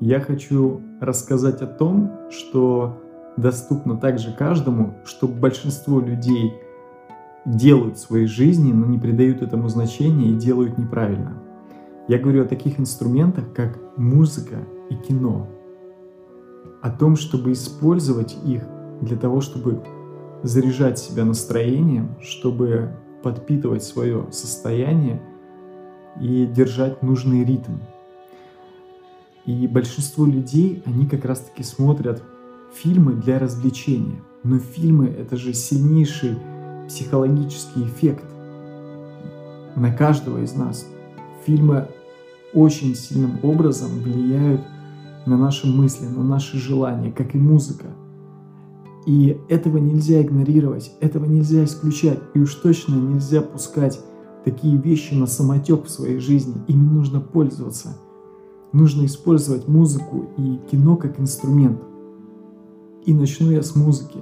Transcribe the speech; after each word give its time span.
Я 0.00 0.20
хочу 0.20 0.80
рассказать 1.00 1.62
о 1.62 1.66
том, 1.66 2.12
что 2.30 3.00
доступно 3.36 3.96
также 3.96 4.32
каждому, 4.32 4.94
что 5.04 5.28
большинство 5.28 6.00
людей 6.00 6.52
делают 7.44 7.96
в 7.96 8.00
своей 8.00 8.26
жизни, 8.26 8.72
но 8.72 8.86
не 8.86 8.98
придают 8.98 9.42
этому 9.42 9.68
значения 9.68 10.30
и 10.30 10.36
делают 10.36 10.78
неправильно. 10.78 11.42
Я 12.08 12.18
говорю 12.18 12.42
о 12.42 12.48
таких 12.48 12.80
инструментах, 12.80 13.52
как 13.54 13.78
музыка 13.96 14.56
и 14.90 14.96
кино. 14.96 15.48
О 16.82 16.90
том, 16.90 17.16
чтобы 17.16 17.52
использовать 17.52 18.36
их 18.44 18.62
для 19.00 19.16
того, 19.16 19.40
чтобы 19.40 19.82
заряжать 20.42 20.98
себя 20.98 21.24
настроением, 21.24 22.16
чтобы 22.20 22.96
подпитывать 23.22 23.82
свое 23.82 24.26
состояние 24.30 25.22
и 26.20 26.46
держать 26.46 27.02
нужный 27.02 27.44
ритм. 27.44 27.72
И 29.46 29.66
большинство 29.66 30.24
людей, 30.24 30.82
они 30.86 31.06
как 31.06 31.24
раз-таки 31.24 31.62
смотрят 31.62 32.22
фильмы 32.74 33.12
для 33.12 33.38
развлечения. 33.38 34.22
Но 34.42 34.58
фильмы— 34.58 35.06
это 35.18 35.36
же 35.36 35.52
сильнейший 35.52 36.38
психологический 36.88 37.82
эффект 37.84 38.24
на 39.76 39.92
каждого 39.92 40.42
из 40.42 40.54
нас. 40.54 40.86
Фильмы 41.46 41.88
очень 42.52 42.94
сильным 42.94 43.38
образом 43.42 43.90
влияют 44.00 44.62
на 45.26 45.36
наши 45.36 45.66
мысли, 45.66 46.06
на 46.06 46.22
наши 46.22 46.58
желания, 46.58 47.12
как 47.12 47.34
и 47.34 47.38
музыка. 47.38 47.86
И 49.06 49.38
этого 49.48 49.78
нельзя 49.78 50.22
игнорировать, 50.22 50.92
этого 51.00 51.26
нельзя 51.26 51.64
исключать, 51.64 52.20
и 52.34 52.38
уж 52.38 52.54
точно 52.54 52.94
нельзя 52.94 53.42
пускать 53.42 54.00
такие 54.44 54.76
вещи 54.78 55.14
на 55.14 55.26
самотек 55.26 55.84
в 55.84 55.90
своей 55.90 56.18
жизни. 56.18 56.54
Ими 56.68 56.84
нужно 56.84 57.20
пользоваться. 57.20 57.96
Нужно 58.74 59.06
использовать 59.06 59.68
музыку 59.68 60.26
и 60.36 60.58
кино 60.68 60.96
как 60.96 61.20
инструмент. 61.20 61.80
И 63.06 63.14
начну 63.14 63.52
я 63.52 63.62
с 63.62 63.76
музыки. 63.76 64.18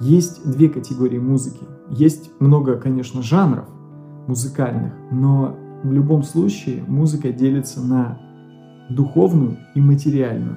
Есть 0.00 0.44
две 0.44 0.68
категории 0.68 1.20
музыки. 1.20 1.64
Есть 1.88 2.32
много, 2.40 2.76
конечно, 2.76 3.22
жанров 3.22 3.66
музыкальных, 4.26 4.94
но 5.12 5.56
в 5.84 5.92
любом 5.92 6.24
случае 6.24 6.82
музыка 6.88 7.32
делится 7.32 7.80
на 7.80 8.18
духовную 8.90 9.58
и 9.76 9.80
материальную. 9.80 10.56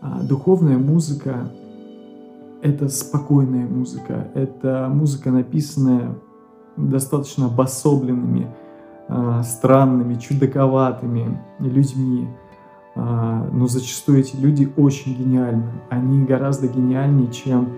А 0.00 0.22
духовная 0.22 0.78
музыка— 0.78 1.50
это 2.62 2.88
спокойная 2.88 3.66
музыка, 3.66 4.28
это 4.34 4.88
музыка, 4.88 5.32
написанная 5.32 6.14
достаточно 6.76 7.46
обособленными, 7.46 8.46
а, 9.08 9.42
странными, 9.42 10.16
чудаковатыми 10.16 11.40
людьми. 11.60 12.28
А, 12.94 13.48
но 13.50 13.66
зачастую 13.66 14.18
эти 14.18 14.36
люди 14.36 14.70
очень 14.76 15.14
гениальны. 15.14 15.72
Они 15.88 16.24
гораздо 16.24 16.68
гениальнее, 16.68 17.32
чем 17.32 17.70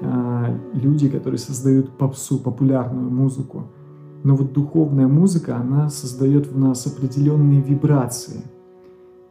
а, 0.00 0.56
люди, 0.72 1.10
которые 1.10 1.38
создают 1.38 1.90
попсу, 1.98 2.38
популярную 2.38 3.10
музыку. 3.10 3.64
Но 4.24 4.34
вот 4.34 4.52
духовная 4.52 5.08
музыка, 5.08 5.56
она 5.56 5.90
создает 5.90 6.46
в 6.46 6.58
нас 6.58 6.86
определенные 6.86 7.60
вибрации, 7.60 8.42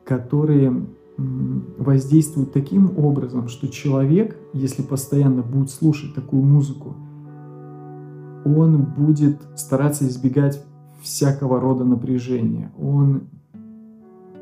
которые 0.05 0.86
воздействуют 1.17 2.52
таким 2.52 2.98
образом, 2.98 3.48
что 3.48 3.67
человек, 3.67 4.38
если 4.53 4.81
постоянно 4.81 5.42
будет 5.42 5.70
слушать 5.70 6.14
такую 6.14 6.44
музыку, 6.44 6.95
он 8.44 8.83
будет 8.83 9.42
стараться 9.55 10.08
избегать 10.08 10.64
всякого 11.02 11.60
рода 11.60 11.84
напряжения. 11.84 12.72
Он 12.80 13.30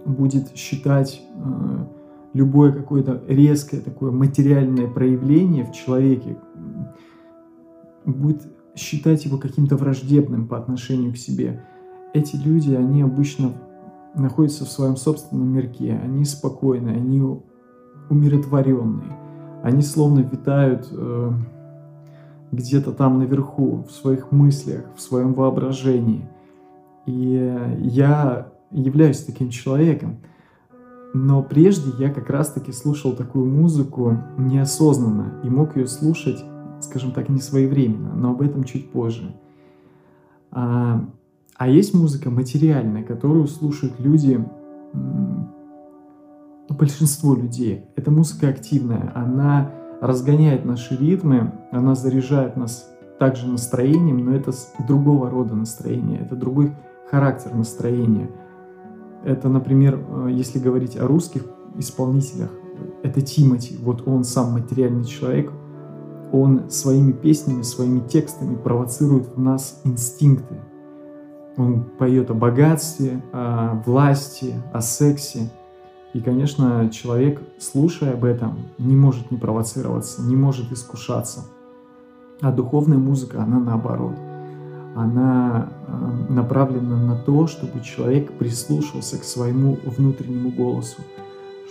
будет 0.06 0.56
считать 0.56 1.22
э, 1.36 1.86
любое 2.34 2.72
какое-то 2.72 3.24
резкое 3.28 3.80
такое 3.80 4.12
материальное 4.12 4.88
проявление 4.88 5.66
в 5.66 5.72
человеке, 5.72 6.38
будет 8.06 8.42
считать 8.76 9.26
его 9.26 9.38
каким-то 9.38 9.76
враждебным 9.76 10.48
по 10.48 10.58
отношению 10.58 11.14
к 11.14 11.18
себе. 11.18 11.64
Эти 12.14 12.36
люди, 12.36 12.74
они 12.74 13.02
обычно 13.02 13.54
находятся 14.16 14.66
в 14.66 14.70
своем 14.70 14.96
собственном 14.96 15.50
мирке, 15.50 16.00
они 16.04 16.26
спокойны, 16.26 16.90
они 16.90 17.22
умиротворенные, 18.10 19.18
они 19.64 19.82
словно 19.82 20.22
витают 20.22 20.88
э, 20.92 21.32
где-то 22.52 22.92
там 22.92 23.20
наверху, 23.20 23.86
в 23.88 23.92
своих 23.92 24.32
мыслях, 24.32 24.86
в 24.96 25.02
своем 25.02 25.34
воображении. 25.34 26.28
И 27.10 27.78
я 27.80 28.52
являюсь 28.72 29.24
таким 29.24 29.50
человеком. 29.50 30.18
Но 31.14 31.42
прежде 31.42 31.92
я 31.98 32.14
как 32.14 32.30
раз-таки 32.30 32.72
слушал 32.72 33.14
такую 33.14 33.46
музыку 33.46 34.18
неосознанно 34.38 35.42
и 35.44 35.50
мог 35.50 35.76
ее 35.76 35.88
слушать 35.88 36.44
скажем 36.82 37.12
так, 37.12 37.30
не 37.30 37.40
своевременно, 37.40 38.14
но 38.14 38.32
об 38.32 38.42
этом 38.42 38.64
чуть 38.64 38.92
позже. 38.92 39.36
А, 40.52 41.06
а 41.56 41.68
есть 41.68 41.94
музыка 41.94 42.30
материальная, 42.30 43.04
которую 43.04 43.48
слушают 43.48 44.00
люди, 44.00 44.44
большинство 46.70 47.36
людей. 47.36 47.86
Это 47.96 48.12
музыка 48.12 48.48
активная, 48.48 49.12
она 49.16 49.72
разгоняет 50.02 50.66
наши 50.66 50.96
ритмы, 50.96 51.52
она 51.72 51.96
заряжает 51.96 52.56
нас 52.56 52.90
также 53.20 53.48
настроением, 53.48 54.24
но 54.24 54.34
это 54.34 54.54
другого 54.88 55.30
рода 55.30 55.56
настроение, 55.56 56.22
это 56.22 56.36
другой 56.38 56.74
характер 57.10 57.54
настроения. 57.54 58.30
Это, 59.24 59.50
например, 59.50 60.00
э, 60.00 60.30
если 60.32 60.60
говорить 60.60 60.96
о 60.98 61.08
русских 61.08 61.46
исполнителях, 61.78 62.52
это 63.04 63.22
Тимати, 63.22 63.78
вот 63.82 64.08
он 64.08 64.24
сам 64.24 64.54
материальный 64.54 65.06
человек, 65.06 65.52
он 66.32 66.70
своими 66.70 67.12
песнями, 67.12 67.64
своими 67.64 68.00
текстами 68.00 68.56
провоцирует 68.56 69.36
в 69.36 69.40
нас 69.40 69.82
инстинкты. 69.84 70.56
Он 71.58 71.84
поет 71.84 72.30
о 72.30 72.36
богатстве, 72.36 73.22
о 73.34 73.82
власти, 73.86 74.54
о 74.72 74.82
сексе. 74.82 75.52
И, 76.14 76.22
конечно, 76.22 76.90
человек, 76.90 77.42
слушая 77.60 78.14
об 78.14 78.24
этом, 78.24 78.60
не 78.78 78.96
может 78.96 79.32
не 79.32 79.38
провоцироваться, 79.38 80.22
не 80.22 80.36
может 80.36 80.72
искушаться. 80.72 81.46
А 82.42 82.52
духовная 82.52 82.98
музыка, 82.98 83.44
она 83.44 83.60
наоборот. 83.60 84.16
Она 84.96 85.70
э, 85.88 86.34
направлена 86.34 86.98
на 86.98 87.16
то, 87.16 87.48
чтобы 87.48 87.82
человек 87.82 88.34
прислушался 88.34 89.18
к 89.20 89.24
своему 89.24 89.78
внутреннему 89.86 90.52
голосу, 90.52 91.02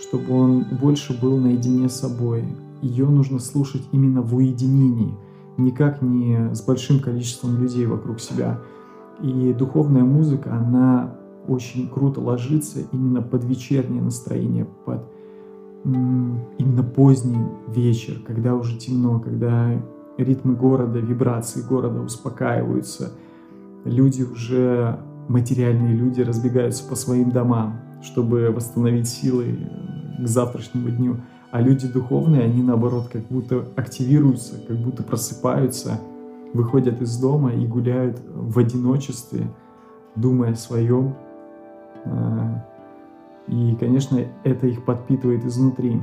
чтобы 0.01 0.33
он 0.33 0.65
больше 0.79 1.19
был 1.19 1.37
наедине 1.37 1.89
с 1.89 1.99
собой, 1.99 2.45
ее 2.81 3.07
нужно 3.07 3.39
слушать 3.39 3.83
именно 3.91 4.21
в 4.21 4.35
уединении, 4.35 5.13
никак 5.57 6.01
не 6.01 6.53
с 6.53 6.61
большим 6.61 6.99
количеством 6.99 7.61
людей 7.61 7.85
вокруг 7.85 8.19
себя. 8.19 8.59
И 9.21 9.53
духовная 9.53 10.03
музыка, 10.03 10.53
она 10.53 11.15
очень 11.47 11.89
круто 11.89 12.21
ложится 12.21 12.79
именно 12.93 13.21
под 13.21 13.43
вечернее 13.43 14.01
настроение, 14.01 14.65
под 14.85 15.03
именно 15.83 16.83
поздний 16.83 17.39
вечер, 17.67 18.21
когда 18.25 18.55
уже 18.55 18.77
темно, 18.77 19.19
когда 19.19 19.81
ритмы 20.19 20.55
города, 20.55 20.99
вибрации 20.99 21.61
города 21.61 22.01
успокаиваются, 22.01 23.13
люди 23.85 24.23
уже, 24.23 24.99
материальные 25.27 25.95
люди, 25.95 26.21
разбегаются 26.21 26.87
по 26.87 26.95
своим 26.95 27.31
домам, 27.31 27.79
чтобы 28.01 28.51
восстановить 28.51 29.07
силы 29.07 29.57
к 30.19 30.27
завтрашнему 30.27 30.89
дню 30.89 31.17
а 31.51 31.61
люди 31.61 31.87
духовные, 31.87 32.43
они 32.43 32.61
наоборот 32.61 33.07
как 33.11 33.23
будто 33.23 33.65
активируются, 33.75 34.55
как 34.67 34.77
будто 34.77 35.01
просыпаются, 35.03 35.99
выходят 36.53 37.01
из 37.01 37.17
дома 37.17 37.53
и 37.53 37.65
гуляют 37.65 38.21
в 38.31 38.59
одиночестве, 38.59 39.47
думая 40.15 40.53
о 40.53 40.55
своем. 40.55 41.15
А, 42.05 42.65
и, 43.47 43.75
конечно, 43.79 44.19
это 44.43 44.67
их 44.67 44.85
подпитывает 44.85 45.43
изнутри. 45.43 46.01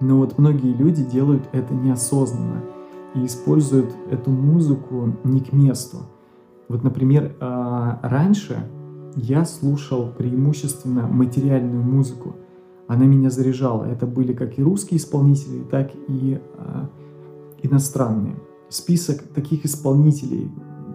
Но 0.00 0.18
вот 0.18 0.36
многие 0.38 0.74
люди 0.74 1.02
делают 1.02 1.44
это 1.52 1.72
неосознанно 1.72 2.62
и 3.14 3.26
используют 3.26 3.94
эту 4.10 4.30
музыку 4.30 5.14
не 5.24 5.40
к 5.40 5.52
месту. 5.52 5.98
Вот, 6.68 6.82
например, 6.82 7.36
а, 7.40 8.00
раньше 8.02 8.56
я 9.16 9.44
слушал 9.44 10.08
преимущественно 10.16 11.06
материальную 11.06 11.82
музыку– 11.82 12.36
она 12.86 13.06
меня 13.06 13.30
заряжала. 13.30 13.84
Это 13.84 14.06
были 14.06 14.32
как 14.32 14.58
и 14.58 14.62
русские 14.62 14.98
исполнители, 14.98 15.62
так 15.70 15.92
и 16.08 16.40
э, 16.40 16.86
иностранные. 17.62 18.36
Список 18.68 19.22
таких 19.28 19.64
исполнителей, 19.64 20.50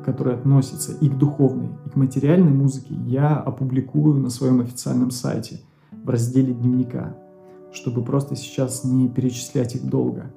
которые 0.05 0.37
относятся 0.37 0.93
и 0.93 1.09
к 1.09 1.17
духовной, 1.17 1.69
и 1.85 1.89
к 1.89 1.95
материальной 1.95 2.51
музыке, 2.51 2.93
я 3.05 3.37
опубликую 3.37 4.15
на 4.15 4.29
своем 4.29 4.61
официальном 4.61 5.11
сайте 5.11 5.61
в 5.91 6.09
разделе 6.09 6.53
дневника, 6.53 7.17
чтобы 7.71 8.03
просто 8.03 8.35
сейчас 8.35 8.83
не 8.83 9.09
перечислять 9.09 9.75
их 9.75 9.87
долго. 9.87 10.31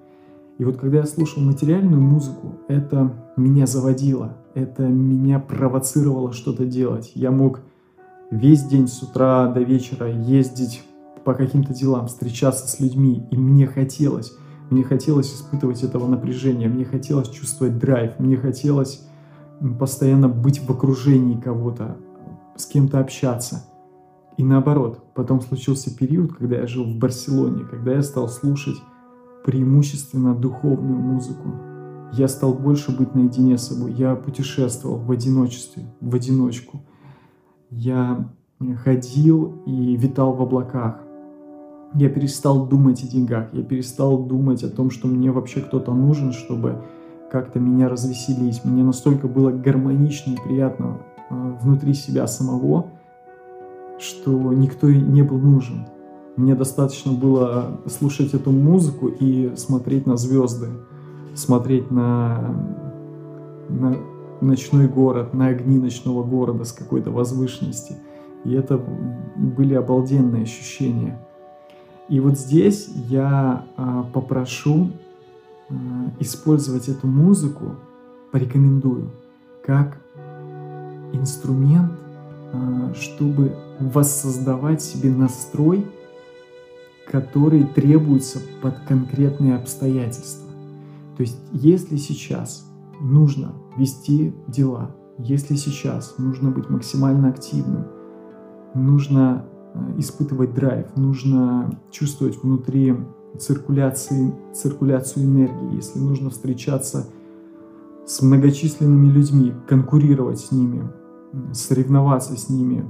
И 0.59 0.65
вот 0.65 0.77
когда 0.77 0.99
я 0.99 1.07
слушал 1.07 1.43
материальную 1.43 2.01
музыку, 2.01 2.59
это 2.69 3.13
меня 3.37 3.67
заводило, 3.67 4.37
это 4.55 4.85
меня 4.85 5.39
провоцировало 5.39 6.33
что-то 6.33 6.67
делать. 6.67 7.13
Я 7.15 7.31
мог 7.31 7.61
весь 8.31 8.65
день 8.65 8.87
с 8.87 9.03
утра 9.03 9.49
до 9.49 9.61
вечера 9.61 10.11
ездить 10.11 10.83
по 11.25 11.35
каким-то 11.35 11.73
делам, 11.73 12.09
встречаться 12.09 12.67
с 12.67 12.81
людьми, 12.81 13.27
и 13.31 13.37
мне 13.37 13.67
хотелось, 13.67 14.33
мне 14.71 14.83
хотелось 14.83 15.35
испытывать 15.35 15.83
этого 15.83 16.07
напряжения, 16.07 16.69
мне 16.69 16.85
хотелось 16.85 17.29
чувствовать 17.29 17.79
драйв, 17.79 18.19
мне 18.19 18.37
хотелось 18.37 19.07
постоянно 19.79 20.29
быть 20.29 20.61
в 20.61 20.71
окружении 20.71 21.41
кого-то, 21.41 21.97
с 22.57 22.67
кем-то 22.67 22.99
общаться. 22.99 23.65
И 24.37 24.45
наоборот, 24.45 25.05
потом 25.15 25.41
случился 25.41 25.97
период, 25.97 26.35
когда 26.35 26.57
я 26.57 26.67
жил 26.67 26.85
в 26.85 26.97
Барселоне, 26.97 27.65
когда 27.65 27.93
я 27.93 28.03
стал 28.03 28.29
слушать 28.29 28.77
преимущественно 29.45 30.35
духовную 30.35 30.99
музыку. 30.99 31.51
Я 32.13 32.29
стал 32.29 32.55
больше 32.55 32.97
быть 32.97 33.15
наедине 33.15 33.57
с 33.57 33.69
собой. 33.69 33.93
Я 33.93 34.15
путешествовал 34.15 34.99
в 34.99 35.11
одиночестве, 35.11 35.85
в 36.01 36.15
одиночку. 36.15 36.83
Я 37.71 38.29
ходил 38.85 39.63
и 39.67 39.97
витал 39.97 40.35
в 40.35 40.43
облаках. 40.43 41.01
Я 41.95 42.09
перестал 42.09 42.67
думать 42.67 43.03
о 43.05 43.09
деньгах, 43.09 43.53
я 43.53 43.63
перестал 43.63 44.23
думать 44.23 44.65
о 44.65 44.71
том, 44.71 44.91
что 44.91 45.09
мне 45.09 45.31
вообще 45.31 45.61
кто-то 45.61 45.93
нужен, 45.93 46.33
чтобы 46.33 46.83
как-то 47.31 47.61
меня 47.61 47.89
развеселить. 47.89 48.65
Мне 48.65 48.83
настолько 48.83 49.29
было 49.29 49.51
гармонично 49.51 50.33
и 50.33 50.37
приятно 50.37 50.99
э, 51.29 51.57
внутри 51.63 51.93
себя 51.93 52.27
самого, 52.27 52.91
что 53.99 54.53
никто 54.53 54.91
не 54.91 55.23
был 55.23 55.39
нужен. 55.39 55.87
Мне 56.37 56.55
достаточно 56.55 57.13
было 57.13 57.81
слушать 57.87 58.33
эту 58.33 58.51
музыку 58.51 59.09
и 59.09 59.55
смотреть 59.57 60.07
на 60.07 60.17
звезды, 60.17 60.69
смотреть 61.35 61.91
на, 61.91 62.55
на 63.69 63.97
ночной 64.41 64.89
город, 64.89 65.35
на 65.35 65.49
огни 65.49 65.79
ночного 65.79 66.23
города 66.23 66.65
с 66.65 66.73
какой-то 66.73 67.11
возвышенности. 67.11 67.97
И 68.45 68.53
это 68.53 68.83
были 69.37 69.75
обалденные 69.75 70.45
ощущения. 70.45 71.21
И 72.09 72.19
вот 72.19 72.39
здесь 72.39 72.89
я 73.09 73.65
а, 73.77 74.03
попрошу 74.13 74.91
а, 75.69 75.75
использовать 76.19 76.89
эту 76.89 77.07
музыку, 77.07 77.77
порекомендую, 78.33 79.11
как 79.65 79.99
инструмент, 81.13 81.93
а, 82.53 82.93
чтобы 82.95 83.55
воссоздавать 83.79 84.83
себе 84.83 85.11
настрой, 85.11 85.87
который 87.11 87.65
требуется 87.65 88.39
под 88.63 88.79
конкретные 88.89 89.57
обстоятельства. 89.57 90.51
То 91.17 91.23
есть, 91.23 91.39
если 91.53 91.97
сейчас 91.97 92.67
нужно 93.01 93.53
вести 93.77 94.35
дела, 94.49 94.95
если 95.19 95.55
сейчас 95.57 96.15
нужно 96.19 96.51
быть 96.51 96.69
максимально 96.71 97.29
активным, 97.29 97.87
нужно 98.75 99.45
э, 99.75 99.95
испытывать 99.99 100.55
драйв, 100.55 100.87
нужно 100.97 101.79
чувствовать 101.91 102.43
внутри 102.43 102.97
циркуляции, 103.39 104.35
циркуляцию 104.55 105.27
энергии, 105.27 105.77
если 105.77 105.99
нужно 105.99 106.31
встречаться 106.31 107.09
с 108.07 108.21
многочисленными 108.21 109.09
людьми, 109.09 109.55
конкурировать 109.69 110.41
с 110.41 110.53
ними, 110.53 110.91
соревноваться 111.53 112.37
с 112.37 112.49
ними, 112.49 112.85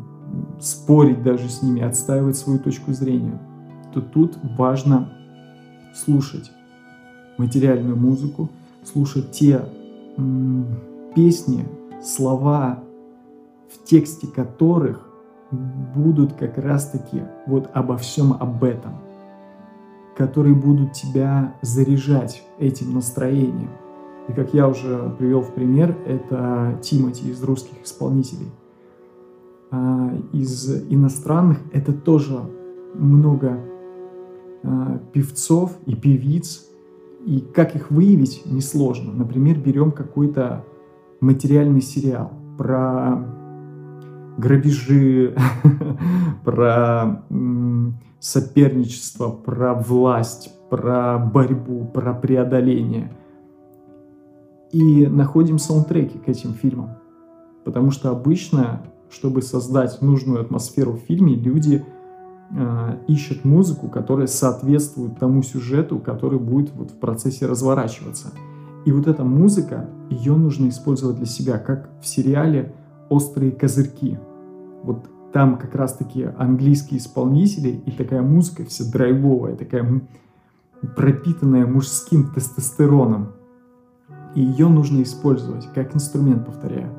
спорить 0.60 1.22
даже 1.22 1.48
с 1.48 1.62
ними, 1.62 1.82
отстаивать 1.82 2.36
свою 2.36 2.58
точку 2.58 2.92
зрения, 2.92 3.40
то 3.92 4.00
тут 4.00 4.36
важно 4.56 5.12
слушать 5.94 6.50
материальную 7.38 7.96
музыку, 7.96 8.48
слушать 8.84 9.30
те 9.32 9.62
м, 10.16 10.66
песни, 11.14 11.66
слова, 12.02 12.82
в 13.70 13.84
тексте 13.84 14.26
которых 14.26 15.08
будут 15.94 16.32
как 16.34 16.58
раз-таки 16.58 17.22
вот 17.46 17.70
обо 17.74 17.96
всем 17.96 18.32
об 18.32 18.64
этом, 18.64 18.94
которые 20.16 20.54
будут 20.54 20.92
тебя 20.92 21.54
заряжать 21.62 22.42
этим 22.58 22.94
настроением. 22.94 23.70
И 24.28 24.32
как 24.32 24.54
я 24.54 24.68
уже 24.68 25.14
привел 25.18 25.42
в 25.42 25.52
пример, 25.52 25.96
это 26.06 26.78
Тимати 26.82 27.28
из 27.28 27.42
русских 27.42 27.82
исполнителей. 27.84 28.50
А 29.70 30.12
из 30.32 30.70
иностранных 30.90 31.58
это 31.72 31.92
тоже 31.92 32.40
много 32.94 33.58
певцов 35.12 35.76
и 35.86 35.94
певиц, 35.94 36.66
и 37.26 37.40
как 37.40 37.76
их 37.76 37.90
выявить 37.90 38.42
несложно. 38.46 39.12
Например, 39.12 39.58
берем 39.58 39.92
какой-то 39.92 40.64
материальный 41.20 41.80
сериал 41.82 42.32
про 42.58 43.24
грабежи, 44.38 45.36
про 46.44 47.24
соперничество, 48.20 49.30
про 49.30 49.74
власть, 49.74 50.52
про 50.70 51.18
борьбу, 51.18 51.84
про 51.84 52.14
преодоление. 52.14 53.12
И 54.70 55.06
находим 55.06 55.58
саундтреки 55.58 56.18
к 56.18 56.28
этим 56.28 56.54
фильмам. 56.54 56.90
Потому 57.64 57.90
что 57.90 58.10
обычно, 58.10 58.82
чтобы 59.10 59.42
создать 59.42 60.00
нужную 60.00 60.40
атмосферу 60.40 60.92
в 60.92 61.00
фильме, 61.00 61.34
люди 61.34 61.84
э, 62.54 62.98
ищут 63.08 63.44
музыку, 63.44 63.88
которая 63.88 64.26
соответствует 64.26 65.18
тому 65.18 65.42
сюжету, 65.42 65.98
который 65.98 66.38
будет 66.38 66.72
вот 66.74 66.90
в 66.90 66.96
процессе 66.98 67.46
разворачиваться. 67.46 68.32
И 68.84 68.92
вот 68.92 69.06
эта 69.06 69.24
музыка, 69.24 69.88
ее 70.10 70.34
нужно 70.34 70.68
использовать 70.68 71.16
для 71.16 71.26
себя, 71.26 71.58
как 71.58 71.90
в 72.00 72.06
сериале 72.06 72.74
«Острые 73.08 73.52
козырьки». 73.52 74.18
Вот 74.82 75.08
там 75.32 75.56
как 75.56 75.74
раз-таки 75.74 76.28
английские 76.36 76.98
исполнители 76.98 77.82
и 77.86 77.90
такая 77.90 78.22
музыка 78.22 78.64
вся 78.64 78.84
драйвовая, 78.90 79.56
такая 79.56 80.02
пропитанная 80.96 81.66
мужским 81.66 82.32
тестостероном. 82.34 83.32
И 84.34 84.40
ее 84.42 84.68
нужно 84.68 85.02
использовать 85.02 85.66
как 85.74 85.94
инструмент, 85.94 86.46
повторяю. 86.46 86.90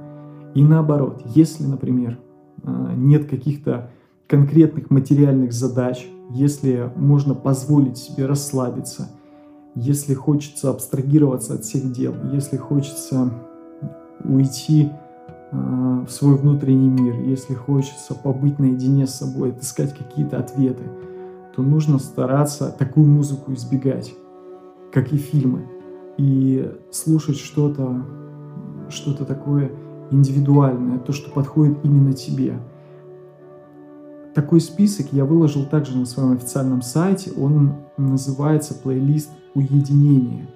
И 0.53 0.63
наоборот, 0.63 1.21
если, 1.25 1.65
например, 1.65 2.19
а, 2.63 2.93
нет 2.95 3.29
каких-то 3.29 3.91
конкретных 4.33 4.89
материальных 4.89 5.53
задач, 5.53 6.07
если 6.31 6.91
можно 6.95 7.35
позволить 7.35 7.99
себе 7.99 8.25
расслабиться, 8.25 9.09
если 9.75 10.15
хочется 10.15 10.71
абстрагироваться 10.71 11.53
от 11.53 11.65
всех 11.65 11.91
дел, 11.91 12.15
если 12.31 12.57
хочется 12.57 13.31
уйти 14.23 14.89
э, 15.51 16.05
в 16.07 16.09
свой 16.09 16.35
внутренний 16.35 16.89
мир, 16.89 17.19
если 17.19 17.53
хочется 17.53 18.15
побыть 18.15 18.57
наедине 18.57 19.05
с 19.05 19.13
собой, 19.13 19.51
отыскать 19.51 19.95
какие-то 19.95 20.39
ответы, 20.39 20.85
то 21.55 21.61
нужно 21.61 21.99
стараться 21.99 22.75
такую 22.75 23.05
музыку 23.05 23.53
избегать, 23.53 24.15
как 24.91 25.13
и 25.13 25.17
фильмы, 25.17 25.67
и 26.17 26.71
слушать 26.89 27.37
что-то, 27.37 28.03
что-то 28.89 29.25
такое 29.25 29.69
индивидуальное, 30.09 30.97
то, 30.97 31.13
что 31.13 31.29
подходит 31.29 31.77
именно 31.83 32.13
тебе– 32.13 32.57
такой 34.33 34.61
список 34.61 35.07
я 35.11 35.25
выложил 35.25 35.65
также 35.65 35.97
на 35.97 36.05
своем 36.05 36.33
официальном 36.33 36.81
сайте. 36.81 37.31
Он 37.37 37.75
называется 37.97 38.73
плейлист 38.73 39.29
уединения. 39.53 40.47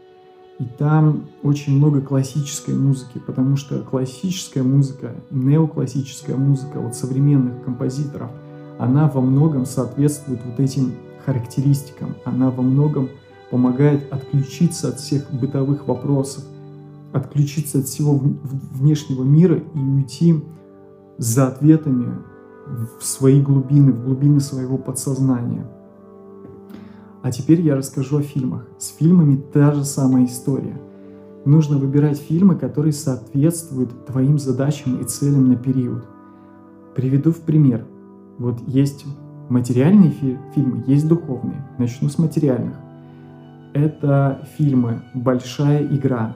И 0.59 0.65
там 0.65 1.27
очень 1.43 1.77
много 1.77 2.01
классической 2.01 2.73
музыки, 2.73 3.19
потому 3.19 3.57
что 3.57 3.79
классическая 3.79 4.63
музыка, 4.63 5.13
неоклассическая 5.29 6.35
музыка 6.35 6.79
вот 6.79 6.95
современных 6.95 7.63
композиторов, 7.63 8.31
она 8.79 9.07
во 9.07 9.21
многом 9.21 9.65
соответствует 9.67 10.39
вот 10.43 10.59
этим 10.59 10.93
характеристикам. 11.25 12.15
Она 12.25 12.49
во 12.49 12.63
многом 12.63 13.09
помогает 13.51 14.11
отключиться 14.11 14.89
от 14.89 14.99
всех 14.99 15.31
бытовых 15.31 15.87
вопросов, 15.87 16.43
отключиться 17.13 17.79
от 17.79 17.85
всего 17.85 18.17
внешнего 18.17 19.23
мира 19.23 19.57
и 19.57 19.77
уйти 19.77 20.43
за 21.17 21.47
ответами 21.47 22.13
в 22.99 23.03
свои 23.03 23.41
глубины, 23.41 23.91
в 23.91 24.03
глубины 24.03 24.39
своего 24.39 24.77
подсознания. 24.77 25.65
А 27.23 27.31
теперь 27.31 27.61
я 27.61 27.75
расскажу 27.75 28.19
о 28.19 28.21
фильмах. 28.21 28.67
С 28.77 28.89
фильмами 28.89 29.41
та 29.53 29.73
же 29.73 29.83
самая 29.83 30.25
история. 30.25 30.79
Нужно 31.45 31.77
выбирать 31.77 32.19
фильмы, 32.19 32.55
которые 32.55 32.93
соответствуют 32.93 34.05
твоим 34.05 34.37
задачам 34.37 35.01
и 35.01 35.03
целям 35.05 35.47
на 35.49 35.55
период. 35.55 36.05
Приведу 36.95 37.31
в 37.31 37.39
пример. 37.39 37.85
Вот 38.37 38.59
есть 38.67 39.05
материальные 39.49 40.11
фи- 40.11 40.37
фильмы, 40.53 40.83
есть 40.87 41.07
духовные. 41.07 41.65
Начну 41.77 42.09
с 42.09 42.17
материальных. 42.17 42.75
Это 43.73 44.47
фильмы 44.57 45.01
«Большая 45.13 45.85
игра». 45.85 46.35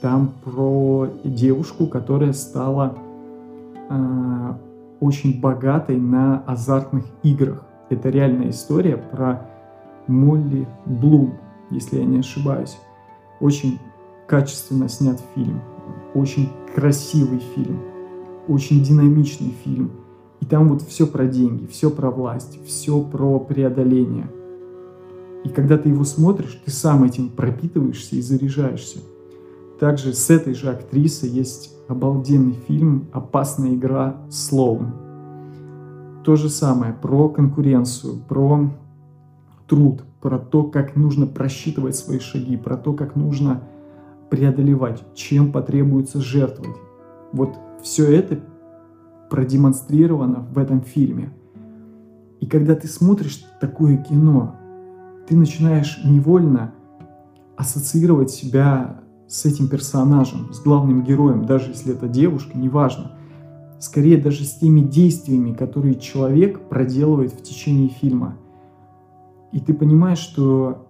Там 0.00 0.34
про 0.44 1.08
девушку, 1.24 1.86
которая 1.86 2.32
стала 2.32 2.96
э, 3.88 4.54
очень 5.00 5.40
богатой 5.40 5.98
на 5.98 6.40
азартных 6.46 7.04
играх. 7.22 7.64
Это 7.90 8.08
реальная 8.08 8.50
история 8.50 8.96
про 8.96 9.48
Молли 10.06 10.66
Блум, 10.84 11.34
если 11.70 11.98
я 11.98 12.04
не 12.04 12.18
ошибаюсь. 12.18 12.78
Очень 13.40 13.78
качественно 14.26 14.88
снят 14.88 15.20
фильм, 15.34 15.60
очень 16.14 16.48
красивый 16.74 17.40
фильм, 17.54 17.80
очень 18.48 18.82
динамичный 18.82 19.54
фильм. 19.64 19.92
И 20.40 20.46
там 20.46 20.68
вот 20.68 20.82
все 20.82 21.06
про 21.06 21.26
деньги, 21.26 21.66
все 21.66 21.90
про 21.90 22.10
власть, 22.10 22.58
все 22.66 23.00
про 23.00 23.38
преодоление. 23.40 24.30
И 25.44 25.48
когда 25.48 25.78
ты 25.78 25.90
его 25.90 26.04
смотришь, 26.04 26.60
ты 26.64 26.70
сам 26.70 27.04
этим 27.04 27.28
пропитываешься 27.30 28.16
и 28.16 28.20
заряжаешься. 28.20 28.98
Также 29.78 30.12
с 30.12 30.30
этой 30.30 30.54
же 30.54 30.70
актрисой 30.70 31.28
есть 31.28 31.75
обалденный 31.88 32.54
фильм 32.66 33.08
«Опасная 33.12 33.74
игра 33.74 34.16
Слоун». 34.30 34.92
То 36.24 36.36
же 36.36 36.48
самое 36.48 36.92
про 36.92 37.28
конкуренцию, 37.28 38.16
про 38.28 38.70
труд, 39.68 40.02
про 40.20 40.38
то, 40.38 40.64
как 40.64 40.96
нужно 40.96 41.26
просчитывать 41.26 41.94
свои 41.96 42.18
шаги, 42.18 42.56
про 42.56 42.76
то, 42.76 42.92
как 42.92 43.14
нужно 43.14 43.62
преодолевать, 44.30 45.04
чем 45.14 45.52
потребуется 45.52 46.20
жертвовать. 46.20 46.76
Вот 47.32 47.56
все 47.82 48.12
это 48.12 48.40
продемонстрировано 49.30 50.40
в 50.52 50.58
этом 50.58 50.80
фильме. 50.80 51.32
И 52.40 52.46
когда 52.46 52.74
ты 52.74 52.88
смотришь 52.88 53.44
такое 53.60 53.96
кино, 53.98 54.56
ты 55.28 55.36
начинаешь 55.36 56.00
невольно 56.04 56.72
ассоциировать 57.56 58.30
себя 58.30 59.00
с 59.28 59.44
этим 59.44 59.68
персонажем, 59.68 60.52
с 60.52 60.60
главным 60.60 61.02
героем, 61.02 61.44
даже 61.44 61.70
если 61.70 61.94
это 61.94 62.08
девушка, 62.08 62.56
неважно. 62.56 63.12
Скорее 63.78 64.16
даже 64.16 64.44
с 64.44 64.54
теми 64.54 64.80
действиями, 64.80 65.52
которые 65.52 65.96
человек 65.96 66.68
проделывает 66.68 67.32
в 67.32 67.42
течение 67.42 67.88
фильма. 67.88 68.36
И 69.52 69.60
ты 69.60 69.74
понимаешь, 69.74 70.18
что 70.18 70.86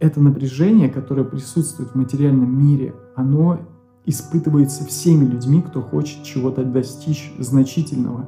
это 0.00 0.20
напряжение, 0.20 0.88
которое 0.88 1.24
присутствует 1.24 1.90
в 1.90 1.94
материальном 1.94 2.58
мире, 2.58 2.94
оно 3.14 3.60
испытывается 4.06 4.84
всеми 4.84 5.24
людьми, 5.24 5.62
кто 5.62 5.80
хочет 5.80 6.22
чего-то 6.24 6.64
достичь 6.64 7.32
значительного. 7.38 8.26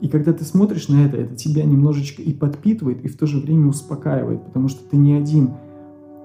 И 0.00 0.08
когда 0.08 0.32
ты 0.32 0.44
смотришь 0.44 0.88
на 0.88 1.04
это, 1.04 1.16
это 1.16 1.34
тебя 1.34 1.64
немножечко 1.64 2.22
и 2.22 2.32
подпитывает, 2.32 3.04
и 3.04 3.08
в 3.08 3.16
то 3.16 3.26
же 3.26 3.38
время 3.38 3.68
успокаивает, 3.68 4.44
потому 4.44 4.68
что 4.68 4.88
ты 4.88 4.96
не 4.96 5.14
один 5.14 5.54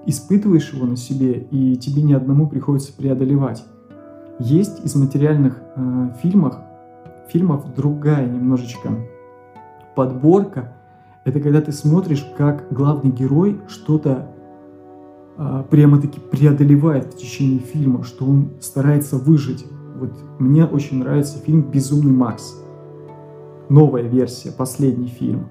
испытываешь 0.06 0.72
его 0.72 0.86
на 0.86 0.96
себе, 0.96 1.46
и 1.50 1.76
тебе 1.76 2.02
ни 2.02 2.12
одному 2.12 2.48
приходится 2.48 2.92
преодолевать. 2.92 3.64
Есть 4.38 4.84
из 4.84 4.94
материальных 4.94 5.60
э, 5.76 6.10
фильмов, 6.22 6.56
фильмов 7.28 7.74
другая 7.74 8.26
немножечко 8.26 8.90
подборка. 9.94 10.72
Это 11.24 11.40
когда 11.40 11.60
ты 11.60 11.72
смотришь, 11.72 12.26
как 12.36 12.72
главный 12.72 13.10
герой 13.10 13.60
что-то 13.68 14.30
а, 15.36 15.62
прямо-таки 15.62 16.20
преодолевает 16.20 17.14
в 17.14 17.16
течение 17.16 17.60
фильма, 17.60 18.04
что 18.04 18.26
он 18.26 18.50
старается 18.60 19.16
выжить. 19.16 19.64
Вот 19.96 20.12
мне 20.38 20.64
очень 20.64 20.98
нравится 20.98 21.38
фильм 21.38 21.62
«Безумный 21.62 22.12
Макс». 22.12 22.54
Новая 23.68 24.02
версия, 24.02 24.52
последний 24.52 25.08
фильм, 25.08 25.46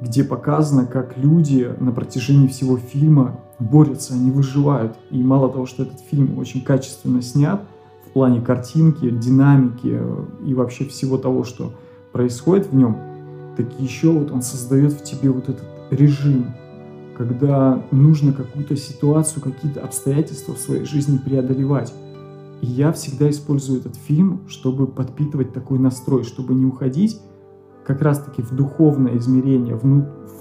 где 0.00 0.22
показано, 0.22 0.86
как 0.86 1.16
люди 1.16 1.68
на 1.80 1.90
протяжении 1.90 2.46
всего 2.46 2.76
фильма 2.76 3.40
борются, 3.58 4.14
они 4.14 4.30
выживают. 4.30 4.96
И 5.10 5.22
мало 5.22 5.50
того, 5.50 5.66
что 5.66 5.82
этот 5.84 6.00
фильм 6.00 6.38
очень 6.38 6.62
качественно 6.62 7.22
снят 7.22 7.62
в 8.06 8.10
плане 8.12 8.40
картинки, 8.40 9.10
динамики 9.10 10.00
и 10.44 10.54
вообще 10.54 10.84
всего 10.84 11.18
того, 11.18 11.44
что 11.44 11.72
происходит 12.12 12.68
в 12.68 12.74
нем, 12.74 12.98
так 13.56 13.66
еще 13.78 14.10
вот 14.10 14.30
он 14.30 14.42
создает 14.42 14.92
в 14.92 15.02
тебе 15.02 15.30
вот 15.30 15.48
этот 15.48 15.64
режим, 15.90 16.54
когда 17.16 17.82
нужно 17.90 18.32
какую-то 18.32 18.76
ситуацию, 18.76 19.42
какие-то 19.42 19.82
обстоятельства 19.82 20.54
в 20.54 20.58
своей 20.58 20.84
жизни 20.84 21.18
преодолевать. 21.18 21.92
И 22.62 22.66
я 22.66 22.92
всегда 22.92 23.28
использую 23.30 23.80
этот 23.80 23.96
фильм, 23.96 24.42
чтобы 24.48 24.86
подпитывать 24.86 25.52
такой 25.52 25.78
настрой, 25.78 26.24
чтобы 26.24 26.54
не 26.54 26.64
уходить 26.64 27.20
как 27.86 28.02
раз-таки 28.02 28.42
в 28.42 28.54
духовное 28.54 29.16
измерение, 29.18 29.78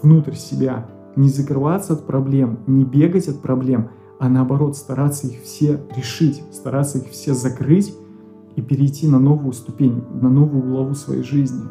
внутрь 0.02 0.34
себя, 0.34 0.90
не 1.16 1.30
закрываться 1.30 1.94
от 1.94 2.06
проблем, 2.06 2.60
не 2.68 2.84
бегать 2.84 3.28
от 3.28 3.42
проблем, 3.42 3.90
а 4.20 4.30
наоборот 4.30 4.78
стараться 4.78 5.28
их 5.28 5.42
все 5.44 5.80
решить, 5.96 6.44
стараться 6.52 7.00
их 7.00 7.10
все 7.10 7.34
закрыть 7.34 7.96
и 8.56 8.62
перейти 8.62 9.08
на 9.08 9.20
новую 9.20 9.54
ступень, 9.54 10.04
на 10.22 10.30
новую 10.30 10.64
главу 10.64 10.96
своей 10.96 11.24
жизни. 11.24 11.64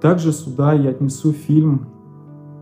Также 0.00 0.32
сюда 0.32 0.74
я 0.74 0.90
отнесу 0.90 1.32
фильм 1.32 1.86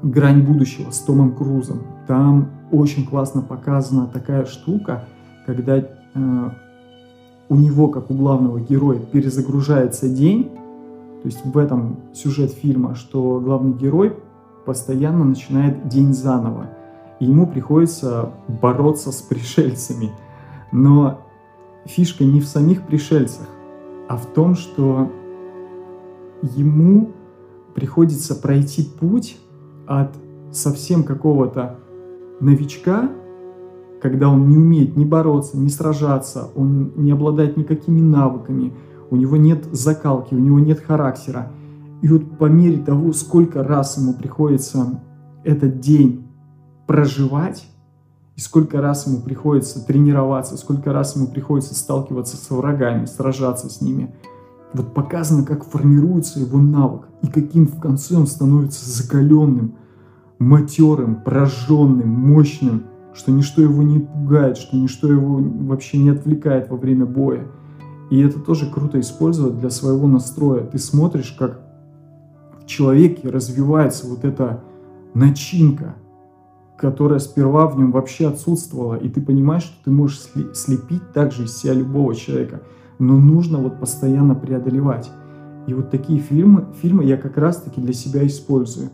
«Грань 0.02 0.42
будущего» 0.42 0.90
с 0.90 1.00
Томом 1.00 1.34
Крузом. 1.34 1.80
Там 2.06 2.48
очень 2.70 3.06
классно 3.06 3.42
показана 3.42 4.06
такая 4.06 4.44
штука, 4.44 5.04
когда 5.46 5.78
э, 5.78 6.50
у 7.48 7.54
него, 7.56 7.88
как 7.88 8.10
у 8.10 8.14
главного 8.14 8.60
героя, 8.60 8.98
перезагружается 8.98 10.08
день. 10.08 10.50
То 11.22 11.28
есть 11.28 11.44
в 11.44 11.58
этом 11.58 11.98
сюжет 12.14 12.52
фильма, 12.52 12.94
что 12.94 13.40
главный 13.40 13.74
герой 13.74 14.16
постоянно 14.66 15.24
начинает 15.24 15.88
день 15.88 16.12
заново. 16.12 16.68
И 17.20 17.24
ему 17.24 17.46
приходится 17.46 18.32
бороться 18.60 19.12
с 19.12 19.22
пришельцами. 19.22 20.10
Но 20.72 21.20
фишка 21.86 22.24
не 22.24 22.40
в 22.40 22.46
самих 22.46 22.86
пришельцах, 22.86 23.46
а 24.08 24.16
в 24.16 24.26
том, 24.26 24.54
что 24.54 25.10
ему 26.42 27.12
приходится 27.74 28.34
пройти 28.34 28.82
путь 28.82 29.38
от 29.86 30.12
совсем 30.52 31.04
какого-то 31.04 31.78
новичка, 32.40 33.10
когда 34.02 34.28
он 34.28 34.48
не 34.48 34.56
умеет 34.56 34.96
ни 34.96 35.04
бороться, 35.04 35.56
ни 35.58 35.68
сражаться, 35.68 36.48
он 36.54 36.92
не 36.96 37.12
обладает 37.12 37.56
никакими 37.56 38.00
навыками, 38.00 38.74
у 39.10 39.16
него 39.16 39.36
нет 39.36 39.64
закалки, 39.72 40.34
у 40.34 40.38
него 40.38 40.58
нет 40.58 40.80
характера. 40.80 41.50
И 42.06 42.08
вот 42.08 42.38
по 42.38 42.44
мере 42.44 42.78
того, 42.78 43.12
сколько 43.12 43.64
раз 43.64 43.98
ему 43.98 44.14
приходится 44.14 45.02
этот 45.42 45.80
день 45.80 46.24
проживать, 46.86 47.66
и 48.36 48.40
сколько 48.40 48.80
раз 48.80 49.08
ему 49.08 49.22
приходится 49.22 49.84
тренироваться, 49.84 50.56
сколько 50.56 50.92
раз 50.92 51.16
ему 51.16 51.26
приходится 51.26 51.74
сталкиваться 51.74 52.36
с 52.36 52.48
врагами, 52.50 53.06
сражаться 53.06 53.68
с 53.68 53.80
ними– 53.80 54.14
вот 54.72 54.94
показано, 54.94 55.44
как 55.44 55.64
формируется 55.64 56.38
его 56.38 56.58
навык 56.58 57.08
и 57.22 57.28
каким 57.28 57.66
в 57.66 57.80
конце 57.80 58.14
он 58.14 58.26
становится 58.26 58.88
закаленным, 58.88 59.74
матерым, 60.38 61.22
прожженным, 61.22 62.08
мощным, 62.08 62.84
что 63.14 63.32
ничто 63.32 63.62
его 63.62 63.82
не 63.82 63.98
пугает, 63.98 64.58
что 64.58 64.76
ничто 64.76 65.08
его 65.08 65.40
вообще 65.40 65.98
не 65.98 66.10
отвлекает 66.10 66.68
во 66.68 66.76
время 66.76 67.06
боя. 67.06 67.46
И 68.10 68.20
это 68.20 68.38
тоже 68.38 68.70
круто 68.70 69.00
использовать 69.00 69.58
для 69.58 69.70
своего 69.70 70.06
настроя. 70.06 70.64
Ты 70.64 70.78
смотришь, 70.78 71.34
как 71.36 71.65
в 72.66 72.68
человеке 72.68 73.30
развивается 73.30 74.06
вот 74.06 74.26
эта 74.26 74.62
начинка, 75.14 75.94
которая 76.76 77.20
сперва 77.20 77.68
в 77.68 77.78
нем 77.78 77.90
вообще 77.92 78.28
отсутствовала, 78.28 78.96
и 78.96 79.08
ты 79.08 79.22
понимаешь, 79.22 79.62
что 79.62 79.84
ты 79.84 79.90
можешь 79.90 80.20
слепить 80.52 81.12
также 81.12 81.44
из 81.44 81.56
себя 81.56 81.72
любого 81.72 82.14
человека– 82.14 82.60
но 82.98 83.16
нужно 83.16 83.58
вот 83.58 83.78
постоянно 83.78 84.34
преодолевать. 84.34 85.10
И 85.66 85.74
вот 85.74 85.90
такие 85.90 86.20
фильмы, 86.20 86.66
фильмы 86.80 87.04
я 87.04 87.16
как 87.16 87.36
раз-таки 87.36 87.80
для 87.80 87.92
себя 87.92 88.26
использую. 88.26 88.90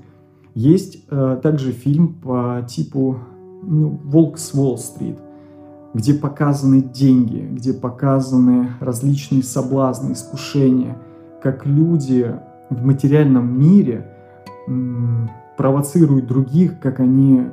Есть 0.55 1.05
э, 1.11 1.41
также 1.43 1.73
фильм 1.73 2.15
по 2.15 2.65
типу 2.69 3.19
ну, 3.63 4.01
«Волк 4.05 4.39
с 4.39 4.55
Уолл-стрит», 4.55 5.19
где 5.95 6.15
показаны 6.15 6.83
деньги, 6.83 7.47
где 7.51 7.73
показаны 7.73 8.71
различные 8.81 9.43
соблазны, 9.43 10.13
искушения, 10.13 10.97
как 11.43 11.67
люди 11.67 12.35
в 12.75 12.85
материальном 12.85 13.59
мире 13.59 14.07
провоцируют 15.57 16.27
других, 16.27 16.79
как 16.81 17.01
они, 17.01 17.47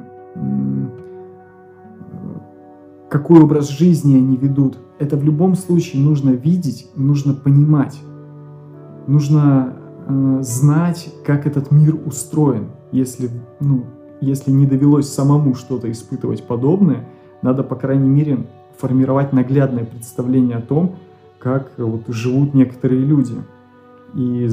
какой 3.09 3.41
образ 3.41 3.69
жизни 3.69 4.15
они 4.17 4.37
ведут– 4.37 4.77
это 4.99 5.15
в 5.15 5.23
любом 5.23 5.55
случае 5.55 6.03
нужно 6.03 6.31
видеть, 6.31 6.87
нужно 6.95 7.33
понимать, 7.33 7.99
нужно 9.07 9.77
э, 10.07 10.39
знать, 10.41 11.13
как 11.25 11.47
этот 11.47 11.71
мир 11.71 11.97
устроен. 12.05 12.67
Если, 12.91 13.29
ну, 13.61 13.85
если 14.19 14.51
не 14.51 14.65
довелось 14.65 15.07
самому 15.07 15.55
что-то 15.55 15.89
испытывать 15.89 16.45
подобное, 16.45 17.07
надо, 17.41 17.63
по 17.63 17.75
крайней 17.75 18.09
мере, 18.09 18.45
формировать 18.77 19.31
наглядное 19.31 19.85
представление 19.85 20.57
о 20.57 20.61
том, 20.61 20.97
как 21.39 21.71
вот 21.77 22.01
живут 22.09 22.53
некоторые 22.53 23.01
люди. 23.01 23.35
И 24.15 24.49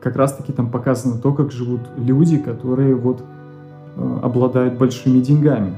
как 0.00 0.16
раз-таки 0.16 0.52
там 0.52 0.70
показано 0.70 1.18
то, 1.20 1.32
как 1.32 1.52
живут 1.52 1.80
люди, 1.96 2.38
которые 2.38 2.94
вот 2.94 3.22
э, 3.96 4.18
обладают 4.22 4.78
большими 4.78 5.20
деньгами. 5.20 5.76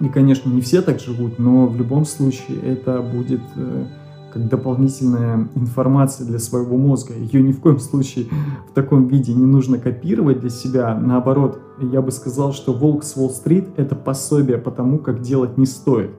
И, 0.00 0.08
конечно, 0.08 0.48
не 0.48 0.62
все 0.62 0.80
так 0.80 0.98
живут, 1.00 1.38
но 1.38 1.66
в 1.66 1.76
любом 1.76 2.06
случае 2.06 2.58
это 2.62 3.02
будет 3.02 3.42
э, 3.56 3.84
как 4.32 4.48
дополнительная 4.48 5.48
информация 5.54 6.26
для 6.26 6.38
своего 6.38 6.78
мозга. 6.78 7.12
Ее 7.14 7.42
ни 7.42 7.52
в 7.52 7.60
коем 7.60 7.78
случае 7.78 8.26
в 8.70 8.72
таком 8.72 9.08
виде 9.08 9.34
не 9.34 9.44
нужно 9.44 9.78
копировать 9.78 10.40
для 10.40 10.50
себя. 10.50 10.94
Наоборот, 10.94 11.60
я 11.80 12.00
бы 12.00 12.10
сказал, 12.12 12.52
что 12.52 12.72
«Волк 12.72 13.04
с 13.04 13.16
Уолл-стрит»— 13.16 13.68
это 13.76 13.94
пособие 13.94 14.58
по 14.58 14.70
тому, 14.70 14.98
как 14.98 15.20
делать 15.20 15.58
не 15.58 15.66
стоит. 15.66 16.12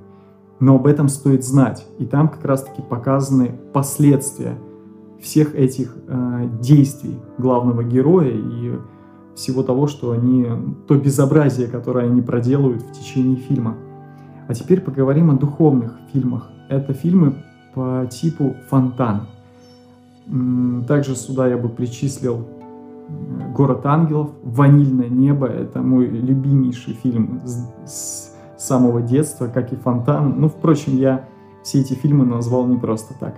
Но 0.59 0.75
об 0.75 0.85
этом 0.85 1.09
стоит 1.09 1.43
знать. 1.43 1.87
И 1.97 2.05
там 2.05 2.29
как 2.29 2.45
раз-таки 2.45 2.83
показаны 2.83 3.59
последствия 3.73 4.57
всех 5.21 5.55
этих 5.55 5.95
э, 6.07 6.49
действий 6.61 7.17
главного 7.37 7.83
героя 7.83 8.31
и 8.31 8.79
всего 9.35 9.63
того, 9.63 9.87
что 9.87 10.11
они, 10.11 10.47
то 10.87 10.95
безобразие, 10.95 11.67
которое 11.67 12.05
они 12.05 12.21
проделывают 12.21 12.81
в 12.81 12.91
течение 12.91 13.37
фильма. 13.37 13.77
А 14.47 14.53
теперь 14.53 14.81
поговорим 14.81 15.31
о 15.31 15.35
духовных 15.35 15.97
фильмах. 16.11 16.49
Это 16.69 16.93
фильмы 16.93 17.35
по 17.73 18.07
типу 18.09 18.55
«Фонтан». 18.69 19.27
Также 20.87 21.15
сюда 21.15 21.47
я 21.47 21.57
бы 21.57 21.69
причислил 21.69 22.47
э, 23.07 23.53
«Город 23.53 23.85
ангелов», 23.85 24.31
«Ванильное 24.43 25.09
небо». 25.09 25.47
Это 25.47 25.81
мой 25.81 26.07
любимейший 26.07 26.93
фильм 26.93 27.41
с 27.85 28.35
самого 28.57 29.01
детства, 29.01 29.47
как 29.47 29.71
и 29.71 29.75
«Фонтан». 29.75 30.35
Ну, 30.39 30.49
впрочем, 30.49 30.97
я 30.97 31.25
все 31.63 31.81
эти 31.81 31.93
фильмы 31.93 32.25
назвал 32.25 32.65
не 32.67 32.77
просто 32.77 33.13
так. 33.19 33.35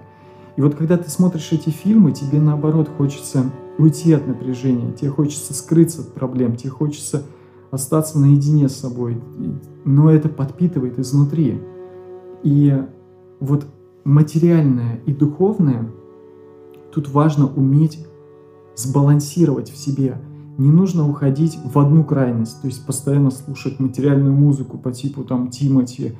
И 0.55 0.61
вот 0.61 0.75
когда 0.75 0.97
ты 0.97 1.09
смотришь 1.09 1.51
эти 1.51 1.69
фильмы, 1.69 2.11
тебе 2.11 2.39
наоборот 2.39 2.89
хочется 2.97 3.45
уйти 3.77 4.13
от 4.13 4.27
напряжения, 4.27 4.91
тебе 4.91 5.09
хочется 5.09 5.53
скрыться 5.53 6.01
от 6.01 6.13
проблем, 6.13 6.55
тебе 6.55 6.69
хочется 6.69 7.23
остаться 7.71 8.19
наедине 8.19 8.69
с 8.69 8.75
собой. 8.75 9.19
Но 9.83 10.11
это 10.11 10.29
подпитывает 10.29 10.99
изнутри. 10.99 11.59
И 12.43 12.77
вот 13.39 13.65
материальное 14.03 14.99
и 15.05 15.13
духовное, 15.13 15.89
тут 16.91 17.09
важно 17.09 17.47
уметь 17.47 18.05
сбалансировать 18.75 19.71
в 19.71 19.77
себе. 19.77 20.21
Не 20.57 20.69
нужно 20.71 21.09
уходить 21.09 21.57
в 21.63 21.79
одну 21.79 22.03
крайность, 22.03 22.61
то 22.61 22.67
есть 22.67 22.85
постоянно 22.85 23.31
слушать 23.31 23.79
материальную 23.79 24.33
музыку 24.33 24.77
по 24.77 24.91
типу 24.91 25.23
там 25.23 25.49
Тимати, 25.49 26.15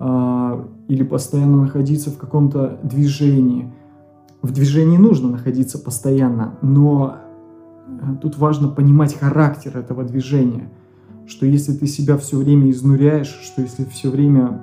или 0.00 1.02
постоянно 1.02 1.62
находиться 1.62 2.10
в 2.10 2.16
каком-то 2.16 2.78
движении. 2.82 3.70
В 4.42 4.52
движении 4.52 4.96
нужно 4.96 5.28
находиться 5.28 5.78
постоянно, 5.78 6.54
но 6.62 7.16
э, 7.86 8.16
тут 8.22 8.38
важно 8.38 8.68
понимать 8.68 9.14
характер 9.14 9.76
этого 9.76 10.02
движения, 10.02 10.70
что 11.26 11.44
если 11.44 11.74
ты 11.74 11.86
себя 11.86 12.16
все 12.16 12.38
время 12.38 12.70
изнуряешь, 12.70 13.38
что 13.42 13.60
если 13.60 13.84
все 13.84 14.08
время 14.08 14.62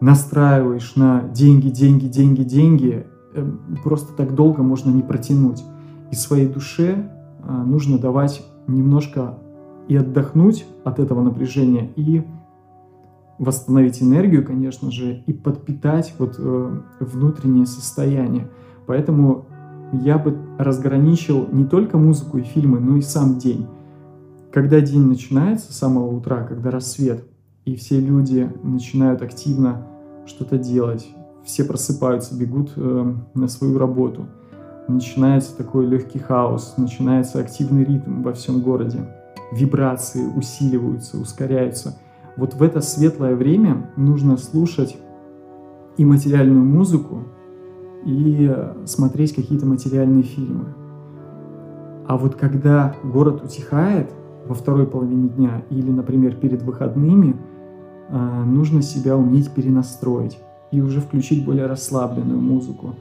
настраиваешь 0.00 0.96
на 0.96 1.22
деньги, 1.28 1.68
деньги, 1.68 2.06
деньги, 2.06 2.42
деньги, 2.42 3.06
э, 3.34 3.50
просто 3.84 4.12
так 4.14 4.34
долго 4.34 4.64
можно 4.64 4.90
не 4.90 5.02
протянуть. 5.02 5.62
И 6.10 6.16
своей 6.16 6.48
душе 6.48 7.08
э, 7.44 7.62
нужно 7.64 7.98
давать 7.98 8.44
немножко 8.66 9.38
и 9.86 9.94
отдохнуть 9.94 10.66
от 10.82 10.98
этого 10.98 11.22
напряжения, 11.22 11.92
и 11.94 12.24
восстановить 13.42 14.00
энергию, 14.00 14.46
конечно 14.46 14.92
же, 14.92 15.24
и 15.26 15.32
подпитать 15.32 16.14
вот 16.18 16.36
э, 16.38 16.78
внутреннее 17.00 17.66
состояние. 17.66 18.48
Поэтому 18.86 19.46
я 19.92 20.16
бы 20.16 20.38
разграничил 20.58 21.48
не 21.50 21.64
только 21.64 21.98
музыку 21.98 22.38
и 22.38 22.42
фильмы, 22.42 22.78
но 22.78 22.96
и 22.96 23.02
сам 23.02 23.38
день. 23.38 23.66
Когда 24.52 24.80
день 24.80 25.06
начинается 25.06 25.72
с 25.72 25.76
самого 25.76 26.14
утра, 26.14 26.44
когда 26.44 26.70
рассвет, 26.70 27.24
и 27.64 27.74
все 27.74 27.98
люди 28.00 28.48
начинают 28.62 29.22
активно 29.22 29.88
что-то 30.24 30.56
делать. 30.56 31.08
Все 31.44 31.64
просыпаются, 31.64 32.36
бегут 32.38 32.72
э, 32.76 33.14
на 33.34 33.48
свою 33.48 33.76
работу. 33.76 34.26
Начинается 34.86 35.56
такой 35.56 35.86
легкий 35.86 36.20
хаос, 36.20 36.74
начинается 36.76 37.40
активный 37.40 37.84
ритм 37.84 38.22
во 38.22 38.34
всем 38.34 38.60
городе. 38.60 39.00
Вибрации 39.50 40.24
усиливаются, 40.24 41.18
ускоряются. 41.18 41.98
Вот 42.36 42.54
в 42.54 42.62
это 42.62 42.80
светлое 42.80 43.34
время 43.34 43.90
нужно 43.96 44.36
слушать 44.36 44.96
и 45.96 46.04
материальную 46.04 46.64
музыку, 46.64 47.24
и 48.04 48.50
смотреть 48.84 49.34
какие-то 49.34 49.66
материальные 49.66 50.24
фильмы. 50.24 50.74
А 52.08 52.16
вот 52.16 52.34
когда 52.34 52.94
город 53.04 53.44
утихает 53.44 54.10
во 54.46 54.54
второй 54.54 54.86
половине 54.86 55.28
дня 55.28 55.62
или, 55.70 55.90
например, 55.90 56.34
перед 56.36 56.62
выходными– 56.62 57.36
а, 58.14 58.44
нужно 58.44 58.82
себя 58.82 59.16
уметь 59.16 59.50
перенастроить 59.52 60.38
и 60.70 60.82
уже 60.82 61.00
включить 61.00 61.46
более 61.46 61.64
расслабленную 61.64 62.40
музыку, 62.42 62.94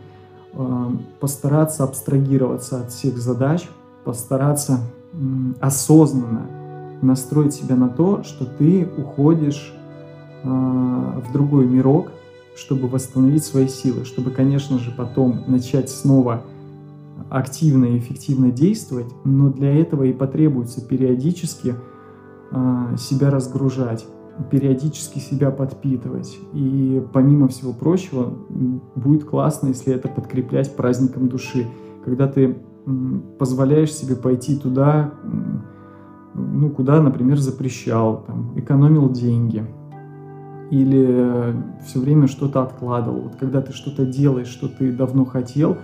а, 0.54 0.90
постараться 1.20 1.84
абстрагироваться 1.84 2.80
от 2.80 2.92
всех 2.92 3.18
задач, 3.18 3.68
постараться 4.06 4.80
осознанно 5.60 6.48
настроить 7.02 7.54
себя 7.54 7.76
на 7.76 7.90
то, 7.90 8.24
что 8.24 8.46
ты 8.46 8.88
уходишь 8.98 9.74
а, 10.44 11.22
в 11.22 11.32
другой 11.32 11.66
мирок, 11.66 12.12
чтобы 12.56 12.88
восстановить 12.88 13.44
свои 13.44 13.68
силы, 13.68 14.06
чтобы, 14.06 14.32
конечно 14.32 14.78
же, 14.78 14.92
потом 14.92 15.44
начать 15.48 15.90
снова 15.90 16.44
активно 17.30 17.86
и 17.86 17.98
эффективно 17.98 18.52
действовать, 18.52 19.08
но 19.24 19.50
для 19.50 19.74
этого 19.80 20.04
и 20.04 20.14
потребуется 20.14 20.86
периодически 20.86 21.76
себя 22.98 23.30
разгружать 23.30 24.06
периодически 24.50 25.20
себя 25.20 25.52
подпитывать. 25.52 26.38
И 26.54 27.04
помимо 27.14 27.48
всего 27.48 27.74
прочего, 27.74 28.34
будет 28.96 29.26
классно, 29.26 29.68
если 29.68 29.94
это 29.94 30.08
подкреплять 30.08 30.76
праздником 30.76 31.28
души, 31.28 31.68
когда 32.04 32.28
ты 32.28 32.58
позволяешь 33.38 33.94
себе 33.94 34.16
пойти 34.16 34.58
туда, 34.58 35.14
ну, 36.52 36.70
куда, 36.70 37.02
например, 37.02 37.38
запрещал, 37.38 38.24
там, 38.28 38.54
экономил 38.58 39.10
деньги, 39.10 39.66
или 40.70 41.56
все 41.86 42.00
время 42.00 42.28
что-то 42.28 42.62
откладывал. 42.62 43.22
Вот 43.22 43.36
когда 43.36 43.62
ты 43.62 43.74
что-то 43.74 44.06
делаешь, 44.06 44.48
что 44.48 44.68
ты 44.68 44.92
давно 44.92 45.26
хотел, 45.26 45.78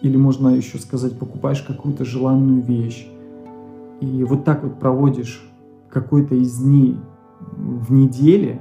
или 0.00 0.16
можно 0.16 0.48
еще 0.48 0.78
сказать, 0.78 1.18
покупаешь 1.18 1.62
какую-то 1.62 2.04
желанную 2.04 2.62
вещь, 2.62 3.08
и 4.00 4.24
вот 4.24 4.44
так 4.44 4.62
вот 4.62 4.78
проводишь 4.78 5.42
какой-то 5.88 6.34
из 6.34 6.58
дней 6.58 6.98
в 7.56 7.92
неделе 7.92 8.60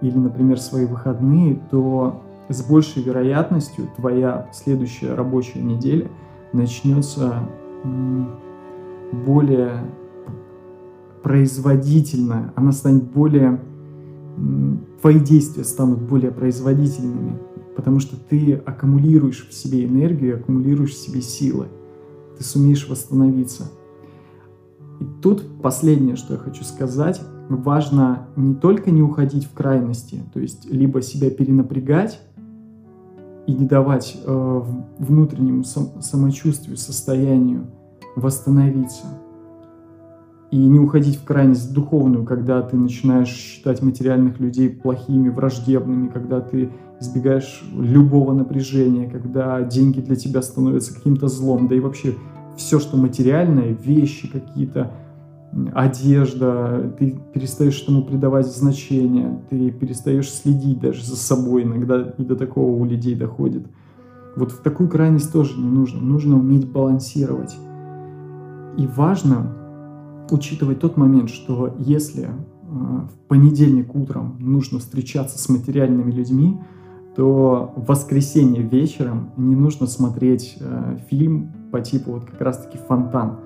или, 0.00 0.16
например, 0.16 0.60
свои 0.60 0.84
выходные, 0.84 1.60
то 1.70 2.22
с 2.48 2.62
большей 2.62 3.02
вероятностью 3.02 3.88
твоя 3.96 4.48
следующая 4.52 5.14
рабочая 5.14 5.62
неделя 5.62 6.10
начнется 6.52 7.40
более 9.26 9.84
производительно, 11.24 12.52
она 12.54 12.70
станет 12.70 13.04
более... 13.04 13.60
Твои 15.00 15.18
действия 15.18 15.64
станут 15.64 16.00
более 16.02 16.30
производительными, 16.30 17.38
потому 17.76 18.00
что 18.00 18.16
ты 18.16 18.54
аккумулируешь 18.54 19.48
в 19.48 19.54
себе 19.54 19.84
энергию, 19.84 20.36
аккумулируешь 20.36 20.92
в 20.92 20.98
себе 20.98 21.20
силы. 21.20 21.66
Ты 22.36 22.44
сумеешь 22.44 22.88
восстановиться. 22.88 23.70
И 25.00 25.04
тут 25.22 25.44
последнее, 25.62 26.16
что 26.16 26.34
я 26.34 26.38
хочу 26.38 26.64
сказать, 26.64 27.20
важно 27.48 28.28
не 28.36 28.54
только 28.54 28.90
не 28.90 29.02
уходить 29.02 29.44
в 29.44 29.54
крайности, 29.54 30.22
то 30.32 30.40
есть 30.40 30.66
либо 30.70 31.02
себя 31.02 31.30
перенапрягать 31.30 32.20
и 33.46 33.52
не 33.52 33.66
давать 33.66 34.16
э, 34.24 34.62
внутреннему 34.98 35.64
сам, 35.64 36.00
самочувствию, 36.00 36.76
состоянию 36.76 37.66
восстановиться, 38.16 39.04
и 40.54 40.56
не 40.56 40.78
уходить 40.78 41.16
в 41.16 41.24
крайность 41.24 41.74
духовную, 41.74 42.24
когда 42.24 42.62
ты 42.62 42.76
начинаешь 42.76 43.26
считать 43.26 43.82
материальных 43.82 44.38
людей 44.38 44.70
плохими, 44.70 45.28
враждебными, 45.28 46.06
когда 46.06 46.40
ты 46.40 46.70
избегаешь 47.00 47.64
любого 47.76 48.32
напряжения, 48.32 49.10
когда 49.10 49.60
деньги 49.62 50.00
для 50.00 50.14
тебя 50.14 50.42
становятся 50.42 50.94
каким-то 50.94 51.26
злом, 51.26 51.66
да 51.66 51.74
и 51.74 51.80
вообще 51.80 52.14
все, 52.56 52.78
что 52.78 52.96
материальное, 52.96 53.72
вещи 53.72 54.30
какие-то, 54.30 54.92
одежда, 55.72 56.94
ты 57.00 57.18
перестаешь 57.32 57.82
этому 57.82 58.04
придавать 58.04 58.46
значение, 58.46 59.40
ты 59.50 59.72
перестаешь 59.72 60.30
следить 60.30 60.78
даже 60.78 61.04
за 61.04 61.16
собой, 61.16 61.64
иногда 61.64 62.14
и 62.16 62.22
до 62.22 62.36
такого 62.36 62.70
у 62.70 62.84
людей 62.84 63.16
доходит. 63.16 63.66
Вот 64.36 64.52
в 64.52 64.62
такую 64.62 64.88
крайность 64.88 65.32
тоже 65.32 65.58
не 65.58 65.68
нужно, 65.68 66.00
нужно 66.00 66.38
уметь 66.38 66.70
балансировать. 66.70 67.56
И 68.78 68.86
важно 68.86 69.63
учитывать 70.30 70.80
тот 70.80 70.96
момент, 70.96 71.30
что 71.30 71.74
если 71.78 72.24
э, 72.24 72.28
в 72.66 73.28
понедельник 73.28 73.94
утром 73.94 74.36
нужно 74.40 74.78
встречаться 74.78 75.38
с 75.38 75.48
материальными 75.48 76.10
людьми, 76.10 76.58
то 77.16 77.72
в 77.76 77.86
воскресенье 77.86 78.62
вечером 78.62 79.30
не 79.36 79.54
нужно 79.54 79.86
смотреть 79.86 80.56
э, 80.60 80.98
фильм 81.08 81.52
по 81.70 81.80
типу 81.80 82.12
вот 82.12 82.24
как 82.24 82.40
раз-таки 82.40 82.78
«Фонтан», 82.78 83.38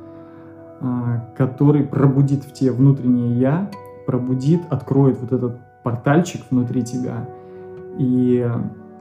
а, 0.81 1.33
который 1.37 1.83
пробудит 1.85 2.45
в 2.45 2.53
тебе 2.53 2.73
внутреннее 2.73 3.39
«я», 3.41 3.71
пробудит, 4.07 4.63
откроет 4.71 5.21
вот 5.21 5.33
этот 5.33 5.59
портальчик 5.83 6.43
внутри 6.51 6.83
тебя, 6.83 7.29
и 7.99 8.49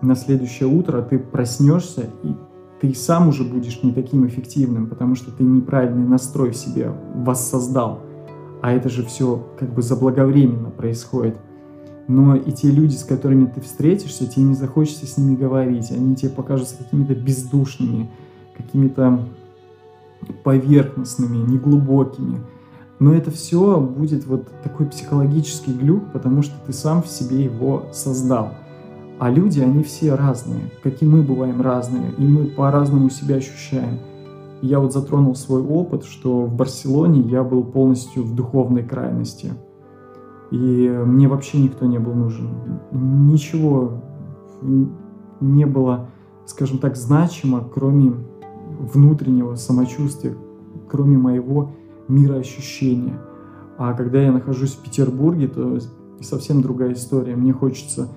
на 0.02 0.16
следующее 0.16 0.68
утро 0.68 1.02
ты 1.02 1.20
проснешься, 1.20 2.06
и 2.24 2.36
ты 2.80 2.94
сам 2.94 3.30
уже 3.30 3.44
будешь 3.44 3.82
не 3.84 3.92
таким 3.92 4.28
эффективным, 4.28 4.88
потому 4.88 5.16
что 5.16 5.32
ты 5.32 5.44
неправильный 5.44 6.08
настрой 6.08 6.52
в 6.52 6.56
себе 6.56 6.92
воссоздал. 7.16 8.02
А 8.62 8.72
это 8.72 8.90
же 8.90 9.04
все 9.06 9.48
как 9.60 9.74
бы 9.74 9.82
заблаговременно 9.82 10.70
происходит. 10.70 11.38
но 12.08 12.36
и 12.36 12.52
те 12.54 12.72
люди, 12.72 12.96
с 12.96 13.04
которыми 13.04 13.48
ты 13.48 13.60
встретишься, 13.60 14.28
тебе 14.28 14.46
не 14.46 14.56
захочется 14.56 15.06
с 15.06 15.18
ними 15.18 15.36
говорить, 15.36 15.92
они 15.92 16.16
тебе 16.16 16.30
покажутся 16.30 16.78
какими-то 16.78 17.16
бездушными, 17.16 18.10
какими-то 18.56 19.20
поверхностными, 20.44 21.38
неглубокими. 21.38 22.40
Но 23.00 23.14
это 23.14 23.30
все 23.30 23.80
будет 23.80 24.26
вот 24.26 24.48
такой 24.64 24.88
психологический 24.88 25.74
глюк, 25.74 26.12
потому 26.14 26.42
что 26.42 26.56
ты 26.66 26.74
сам 26.74 27.04
в 27.04 27.08
себе 27.08 27.44
его 27.44 27.88
создал. 27.94 28.54
А 29.20 29.30
люди, 29.30 29.60
они 29.60 29.84
все 29.84 30.16
разные, 30.16 30.72
как 30.84 31.02
и 31.02 31.06
мы 31.06 31.22
бываем 31.24 31.62
разные, 31.62 32.12
и 32.18 32.22
мы 32.22 32.46
по-разному 32.46 33.10
себя 33.10 33.38
ощущаем. 33.38 34.00
Я 34.62 34.80
вот 34.80 34.94
затронул 34.94 35.36
свой 35.36 35.62
опыт, 35.62 36.04
что 36.04 36.44
в 36.46 36.56
Барселоне 36.56 37.22
я 37.22 37.44
был 37.44 37.64
полностью 37.64 38.24
в 38.24 38.36
духовной 38.36 38.84
крайности– 38.84 39.54
и 40.52 41.04
мне 41.06 41.28
вообще 41.28 41.60
никто 41.60 41.86
не 41.86 42.00
был 42.00 42.14
нужен. 42.14 42.50
Ничего 42.92 44.02
не 45.42 45.66
было, 45.66 46.10
скажем 46.46 46.80
так, 46.80 46.96
значимо, 46.96 47.68
кроме 47.74 48.14
внутреннего 48.80 49.56
самочувствия, 49.56 50.36
кроме 50.90 51.18
моего 51.18 51.72
мироощущения. 52.08 53.20
А 53.78 53.94
когда 53.94 54.22
я 54.22 54.32
нахожусь 54.32 54.74
в 54.74 54.84
Петербурге, 54.84 55.48
то 55.48 55.80
совсем 56.22 56.62
другая 56.62 56.94
история. 56.94 57.36
Мне 57.36 57.54
хочется 57.54 58.10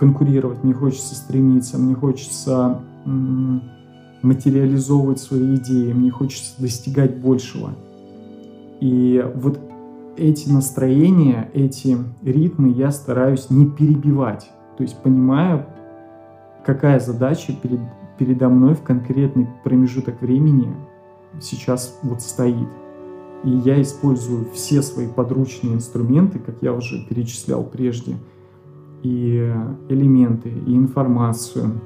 конкурировать, 0.00 0.64
мне 0.64 0.72
хочется 0.72 1.14
стремиться, 1.14 1.76
мне 1.76 1.94
хочется 1.94 2.80
материализовывать 4.22 5.20
свои 5.20 5.56
идеи, 5.56 5.92
мне 5.92 6.10
хочется 6.10 6.54
достигать 6.58 7.18
большего. 7.18 7.74
И 8.80 9.22
вот 9.34 9.60
эти 10.16 10.48
настроения, 10.48 11.50
эти 11.52 11.98
ритмы 12.22 12.70
я 12.70 12.92
стараюсь 12.92 13.50
не 13.50 13.66
перебивать. 13.66 14.50
То 14.78 14.84
есть 14.84 14.96
понимаю, 15.02 15.66
какая 16.64 16.98
задача 16.98 17.52
перед, 17.62 17.80
передо 18.18 18.48
мной 18.48 18.76
в 18.76 18.82
конкретный 18.82 19.48
промежуток 19.64 20.22
времени 20.22 20.74
сейчас 21.42 21.98
вот 22.02 22.22
стоит. 22.22 22.68
И 23.44 23.50
я 23.50 23.80
использую 23.82 24.46
все 24.54 24.80
свои 24.80 25.08
подручные 25.08 25.74
инструменты, 25.74 26.38
как 26.38 26.56
я 26.62 26.72
уже 26.72 27.06
перечислял 27.06 27.64
прежде, 27.64 28.16
и 29.02 29.52
элементы, 29.88 30.50
и 30.50 30.76
информацию, 30.76 31.80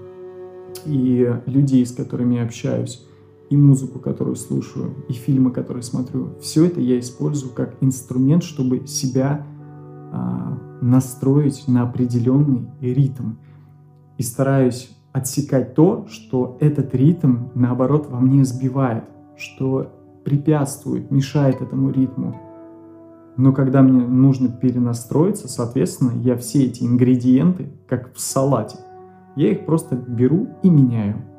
и 0.87 1.33
людей, 1.47 1.85
с 1.87 1.93
которыми 1.93 2.37
я 2.37 2.45
общаюсь 2.45 3.07
и 3.51 3.57
музыку, 3.57 3.99
которую 3.99 4.37
слушаю, 4.37 4.95
и 5.09 5.13
фильмы, 5.13 5.51
которые 5.51 5.83
смотрю, 5.83 6.31
все 6.41 6.67
это 6.67 6.81
я 6.81 6.99
использую 6.99 7.53
как 7.53 7.77
инструмент, 7.81 8.43
чтобы 8.43 8.87
себя 8.87 9.47
а, 10.13 10.59
настроить 10.81 11.69
на 11.69 11.83
определенный 11.83 12.69
ритм. 12.81 13.35
И 14.19 14.23
стараюсь 14.23 14.91
отсекать 15.13 15.75
то, 15.75 16.07
что 16.09 16.57
этот 16.61 16.95
ритм, 16.95 17.49
наоборот, 17.55 18.09
во 18.09 18.21
мне 18.21 18.45
сбивает, 18.45 19.05
что 19.37 19.93
препятствует, 20.25 21.11
мешает 21.11 21.61
этому 21.61 21.91
ритму. 21.91 22.41
Но 23.37 23.53
когда 23.53 23.83
мне 23.83 24.07
нужно 24.07 24.49
перенастроиться, 24.49 25.49
соответственно, 25.49 26.13
я 26.23 26.37
все 26.37 26.67
эти 26.67 26.85
ингредиенты, 26.85 27.73
как 27.89 28.15
в 28.15 28.21
салате, 28.21 28.79
я 29.37 29.51
их 29.51 29.67
просто 29.67 29.97
беру 29.97 30.49
и 30.63 30.71
меняю. 30.71 31.34